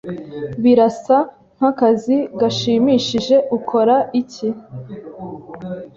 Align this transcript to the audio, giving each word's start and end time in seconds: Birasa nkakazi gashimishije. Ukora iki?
Birasa 0.63 1.17
nkakazi 1.55 2.17
gashimishije. 2.39 3.35
Ukora 3.57 3.95
iki? 4.21 4.47